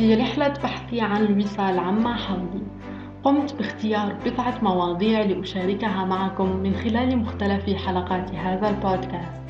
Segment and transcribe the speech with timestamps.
[0.00, 2.62] في رحلة بحثي عن الوصال عما حولي.
[3.24, 9.40] قمت باختيار بضعة مواضيع لأشاركها معكم من خلال مختلف حلقات هذا البودكاست.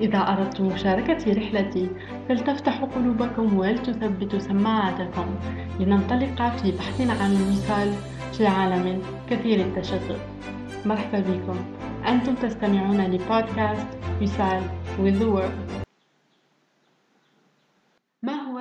[0.00, 1.90] إذا أردتم مشاركة رحلتي
[2.28, 5.26] فلتفتحوا قلوبكم ولتثبتوا سماعاتكم
[5.80, 7.92] لننطلق في بحث عن الوصال
[8.32, 10.20] في عالم كثير التشتت.
[10.86, 11.56] مرحبا بكم.
[12.08, 13.86] أنتم تستمعون لبودكاست
[14.22, 14.62] وصال
[14.98, 15.81] with the world.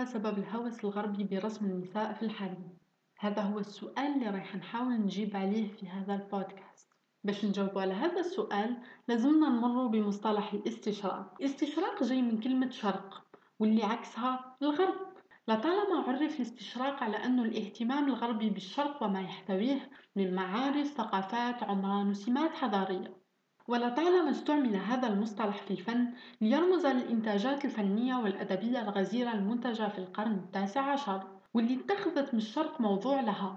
[0.05, 2.77] سبب الهوس الغربي برسم النساء في الحريم؟
[3.19, 6.89] هذا هو السؤال اللي راح نحاول نجيب عليه في هذا البودكاست.
[7.23, 11.33] باش نجاوب على هذا السؤال لازمنا نمر بمصطلح الاستشراق.
[11.39, 13.25] الاستشراق جاي من كلمة شرق
[13.59, 15.11] واللي عكسها الغرب.
[15.47, 22.53] لطالما عرف الاستشراق على أنه الاهتمام الغربي بالشرق وما يحتويه من معارف ثقافات عمران وسمات
[22.53, 23.20] حضارية.
[23.67, 30.81] ولطالما استعمل هذا المصطلح في الفن ليرمز للإنتاجات الفنية والأدبية الغزيرة المنتجة في القرن التاسع
[30.81, 33.55] عشر واللي اتخذت من الشرق موضوع لها.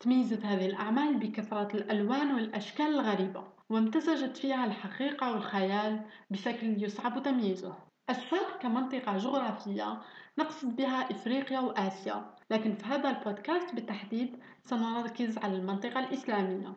[0.00, 7.74] تميزت هذه الأعمال بكثرة الألوان والأشكال الغريبة وامتزجت فيها الحقيقة والخيال بشكل يصعب تمييزه.
[8.10, 10.00] الشرق كمنطقة جغرافية
[10.38, 16.74] نقصد بها إفريقيا وآسيا لكن في هذا البودكاست بالتحديد سنركز على المنطقة الإسلامية.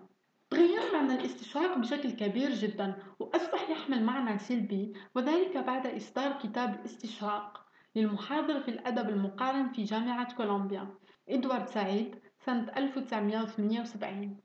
[0.98, 8.59] معنى الاستشراق بشكل كبير جدا وأصبح يحمل معنى سلبي وذلك بعد إصدار كتاب الاستشراق للمحاضر
[8.59, 10.88] في الأدب المقارن في جامعة كولومبيا.
[11.30, 14.38] إدوارد سعيد سنة 1978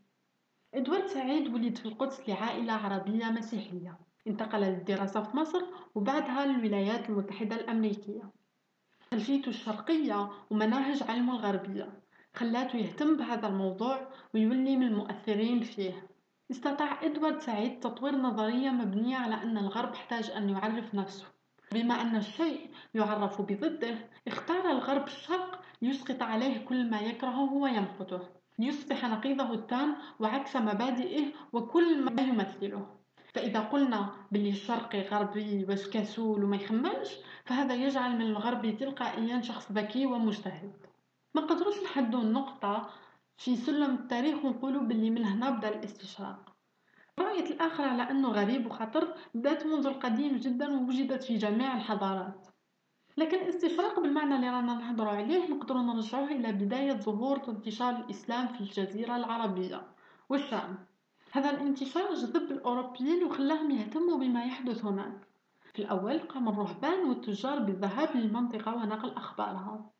[0.74, 3.98] إدوارد سعيد ولد في القدس لعائلة عربية مسيحية.
[4.26, 5.62] انتقل للدراسة في مصر
[5.94, 8.30] وبعدها للولايات المتحدة الأمريكية.
[9.10, 12.02] خلفيته الشرقية ومناهج علمه الغربية.
[12.34, 16.11] خلاته يهتم بهذا الموضوع ويولي من المؤثرين فيه.
[16.50, 21.26] استطاع إدوارد سعيد تطوير نظرية مبنية على أن الغرب احتاج أن يعرف نفسه.
[21.72, 28.20] بما أن الشيء يعرف بضده اختار الغرب الشرق ليسقط عليه كل ما يكرهه ويمقته
[28.58, 32.86] ليصبح نقيضه التام وعكس مبادئه وكل ما يمثله.
[33.34, 37.08] فإذا قلنا باللي الشرقي غربي باش كسول وما يخممش
[37.44, 40.72] فهذا يجعل من الغربي تلقائيا شخص ذكي ومجتهد.
[41.34, 42.90] ما قدروش نحدوا النقطة
[43.44, 46.52] في سلم التاريخ ونقولوا باللي من هنا بدا الاستشراق.
[47.18, 52.46] رؤية الآخر على أنه غريب وخطر بدأت منذ القديم جدا ووجدت في جميع الحضارات.
[53.16, 58.60] لكن الاستشراق بالمعنى اللي رانا نهضر عليه نقدر نرجعوه إلى بداية ظهور انتشار الإسلام في
[58.60, 59.86] الجزيرة العربية.
[60.28, 60.78] والشام
[61.32, 65.28] هذا الانتشار جذب الأوروبيين وخلاهم يهتموا بما يحدث هناك.
[65.72, 69.90] في الأول قام الرهبان والتجار بالذهاب للمنطقة ونقل أخبارها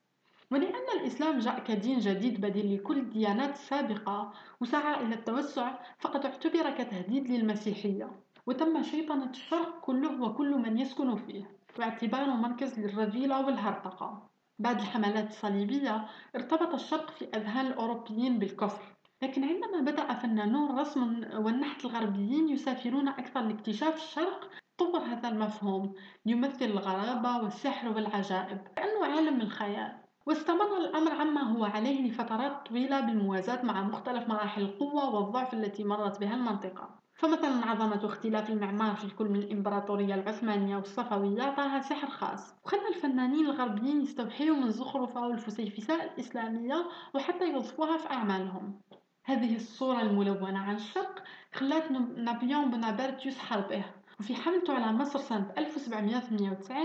[0.52, 7.30] ولأن الإسلام جاء كدين جديد بديل لكل الديانات السابقة وسعى إلى التوسع فقد اعتبر كتهديد
[7.30, 8.10] للمسيحية
[8.46, 14.28] وتم شيطنة الشرق كله وكل من يسكن فيه واعتباره مركز للرذيلة والهرطقة.
[14.58, 21.84] بعد الحملات الصليبية ارتبط الشرق في أذهان الأوروبيين بالكفر لكن عندما بدأ فنانو الرسم والنحت
[21.84, 25.94] الغربيين يسافرون أكثر لاكتشاف الشرق طور هذا المفهوم
[26.26, 30.01] ليمثل الغرابة والسحر والعجائب كأنه عالم الخيال.
[30.26, 36.20] واستمر الأمر عما هو عليه لفترات طويلة بالموازاة مع مختلف مراحل القوة والضعف التي مرت
[36.20, 37.02] بها المنطقة.
[37.14, 42.54] فمثلا عظمة اختلاف المعمار في الكل من الإمبراطورية العثمانية والصفوية أعطاها سحر خاص.
[42.64, 48.80] وخلى الفنانين الغربيين يستوحيوا من الزخرفة والفسيفساء الإسلامية وحتى يوظفوها في أعمالهم.
[49.24, 51.22] هذه الصورة الملونة عن الشرق
[51.52, 53.84] خلات نابليون بونابرت يسحر به.
[54.22, 56.76] وفي حملته على مصر سنة 1798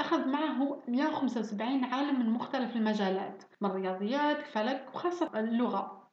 [0.00, 6.10] أخذ معه 175 عالم من مختلف المجالات من الرياضيات الفلك وخاصة اللغة.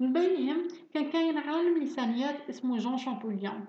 [0.00, 3.64] من بينهم كان كاين عالم لسانيات اسمه جون شامبوليون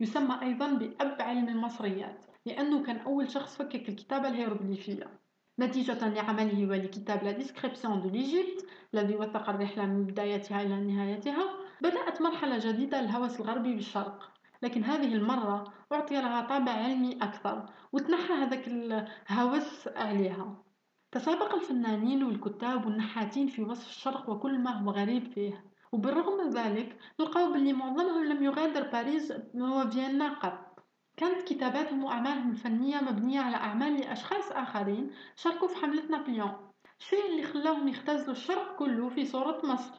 [0.00, 5.20] يسمى أيضا بأب علم المصريات لأنه كان أول شخص فكك الكتابة الهيروغليفية.
[5.60, 11.44] نتيجة لعمله ولكتاب La Description de l'Égypte الذي وثق الرحلة من بدايتها إلى نهايتها
[11.82, 14.39] بدأت مرحلة جديدة للهوس الغربي بالشرق.
[14.62, 20.64] لكن هذه المرة أعطي لها طابع علمي أكثر وتنحى هذاك الهوس عليها.
[21.12, 25.64] تسابق الفنانين والكتاب والنحاتين في وصف الشرق وكل ما هو غريب فيه.
[25.92, 30.70] وبالرغم من ذلك لقوا باللي معظمهم لم يغادر باريس وفيينا قط.
[31.16, 36.52] كانت كتاباتهم وأعمالهم الفنية مبنية على أعمال لأشخاص آخرين شاركوا في حملة نابليون
[37.00, 39.94] الشيء اللي خلاهم يختزلوا الشرق كله في صورة مصر.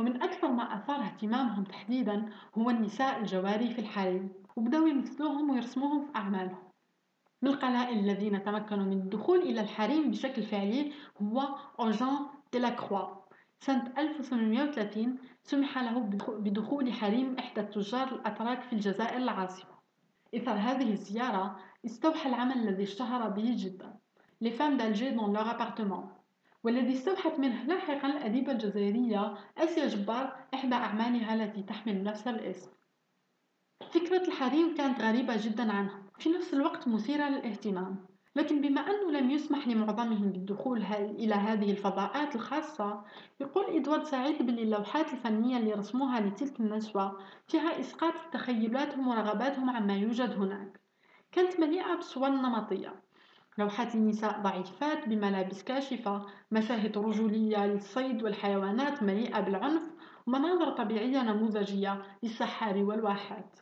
[0.00, 6.16] ومن أكثر ما أثار اهتمامهم تحديدا هو النساء الجواري في الحريم وبدأوا يمثلوهم ويرسموهم في
[6.16, 6.58] أعمالهم.
[7.42, 10.92] من القلائل الذين تمكنوا من الدخول إلى الحريم بشكل فعلي
[11.22, 11.48] هو
[11.80, 12.18] أوجان
[12.52, 13.08] ديلاكروا
[13.60, 15.98] سنة 1830 سمح له
[16.28, 19.70] بدخول حريم إحدى التجار الأتراك في الجزائر العاصمة.
[20.36, 21.56] إثر هذه الزيارة
[21.86, 23.98] استوحى العمل الذي اشتهر به جدا.
[24.40, 26.19] Les femmes d'Alger dans leur appartement.
[26.64, 32.70] والذي استوحت منه لاحقا الأديبة الجزائرية آسيا جبار إحدى أعمالها التي تحمل نفس الاسم.
[33.90, 38.06] فكرة الحريم كانت غريبة جدا عنها في نفس الوقت مثيرة للاهتمام.
[38.36, 43.04] لكن بما أنه لم يسمح لمعظمهم بالدخول إلى هذه الفضاءات الخاصة
[43.40, 47.18] يقول إدوارد سعيد بأن اللوحات الفنية اللي رسموها لتلك النشوة
[47.48, 50.80] فيها إسقاط تخيلاتهم ورغباتهم عما يوجد هناك.
[51.32, 53.02] كانت مليئة بصور نمطية
[53.58, 59.82] لوحات النساء ضعيفات بملابس كاشفة مشاهد رجولية للصيد والحيوانات مليئة بالعنف
[60.26, 63.60] ومناظر طبيعية نموذجية للسحار والواحات.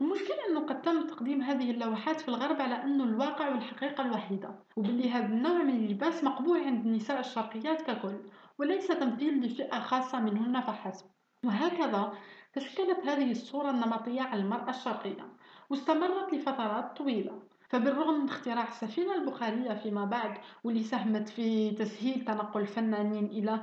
[0.00, 5.10] المشكلة أنه قد تم تقديم هذه اللوحات في الغرب على أنه الواقع والحقيقة الوحيدة وباللي
[5.10, 8.20] هذا النوع من اللباس مقبول عند النساء الشرقيات ككل
[8.58, 11.06] وليس تمثيل لفئة خاصة منهن فحسب.
[11.44, 12.12] وهكذا
[12.52, 15.32] تشكلت هذه الصورة النمطية على المرأة الشرقية
[15.70, 17.42] واستمرت لفترات طويلة.
[17.68, 23.60] فبالرغم من اختراع السفينة البخارية فيما بعد واللي ساهمت في تسهيل تنقل الفنانين إلى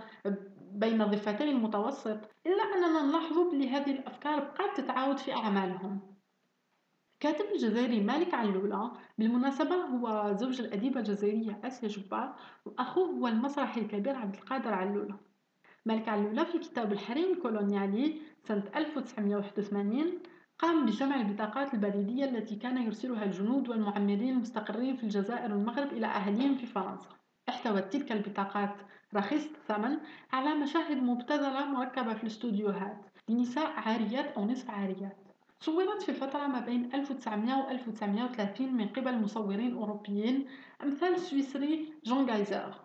[0.71, 5.99] بين ضفتي المتوسط إلا أننا نلاحظ بلي هذه الأفكار بقات تتعاود في أعمالهم.
[7.13, 12.35] الكاتب الجزائري مالك علولة بالمناسبة هو زوج الأديبة الجزائرية آسيا جبار
[12.65, 15.17] وأخوه هو المسرحي الكبير عبد القادر علولة.
[15.85, 20.19] مالك علولة في كتاب الحريم الكولونيالي سنة 1981
[20.59, 26.55] قام بجمع البطاقات البريدية التي كان يرسلها الجنود والمعمرين المستقرين في الجزائر والمغرب إلى أهلهم
[26.55, 27.09] في فرنسا.
[27.49, 28.75] احتوت تلك البطاقات
[29.15, 29.97] رخيصة الثمن
[30.31, 35.17] على مشاهد مبتذلة مركبة في الاستوديوهات لنساء عاريات أو نصف عاريات.
[35.59, 40.47] صورت في الفترة ما بين 1900 و 1930 من قبل مصورين أوروبيين
[40.83, 42.84] أمثال السويسري جون جايزر.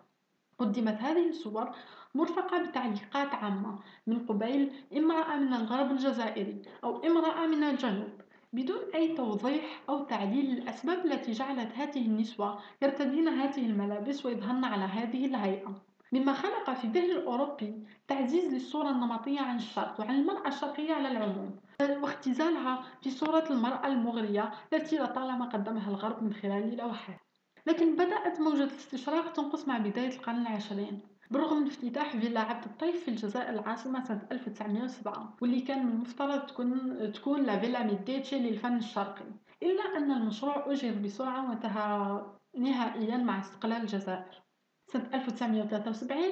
[0.61, 1.69] قدمت هذه الصور
[2.15, 8.11] مرفقة بتعليقات عامة من قبيل امرأة من الغرب الجزائري أو امرأة من الجنوب
[8.53, 14.83] بدون أي توضيح أو تعليل للأسباب التي جعلت هذه النسوة يرتدين هذه الملابس ويظهرن على
[14.83, 15.81] هذه الهيئة.
[16.11, 21.59] مما خلق في ذهن الأوروبي تعزيز للصورة النمطية عن الشرق وعن المرأة الشرقية على العموم
[22.01, 27.30] واختزالها في صورة المرأة المغرية التي لطالما قدمها الغرب من خلال لوحات
[27.67, 30.99] لكن بدأت موجة الاستشراق تنقص مع بداية القرن العشرين
[31.31, 36.45] بالرغم من افتتاح فيلا عبد الطيف في الجزائر العاصمة سنة 1907 واللي كان من المفترض
[36.45, 39.25] تكون تكون لا فيلا ميديتشي للفن الشرقي.
[39.63, 42.21] إلا أن المشروع أجر بسرعة وانتهى
[42.57, 44.41] نهائيا مع استقلال الجزائر.
[44.87, 46.23] سنة 1973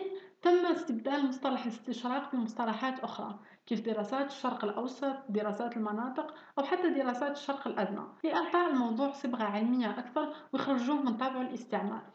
[0.41, 3.39] تم استبدال مصطلح الاستشراق بمصطلحات أخرى
[3.69, 8.01] كيف دراسات الشرق الأوسط دراسات المناطق أو حتى دراسات الشرق الأدنى.
[8.24, 12.12] لإعطاء الموضوع صبغة علمية أكثر ويخرجوه من طابعه الاستعماري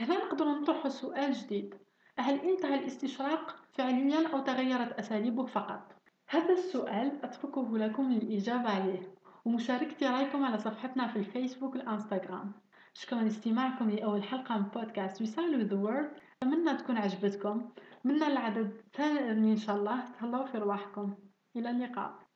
[0.00, 1.74] هنا نقدر نطرح سؤال جديد.
[2.18, 5.92] هل انتهى الاستشراق فعليا أو تغيرت أساليبه فقط؟
[6.28, 9.14] هذا السؤال أتركه لكم للإجابة عليه.
[9.44, 12.52] ومشاركتي رأيكم على صفحتنا في الفيسبوك والإنستغرام
[12.94, 16.20] شكرا لاستماعكم لأول حلقة من بودكاست رسالة with the world.
[16.42, 17.70] أتمنى تكون عجبتكم.
[18.04, 20.12] من العدد الثاني إن شاء الله.
[20.12, 21.14] تهلاو في رواحكم.
[21.56, 22.29] إلى اللقاء.